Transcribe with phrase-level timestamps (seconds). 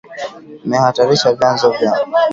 [0.65, 1.97] Imehatarisha vyanzo vyao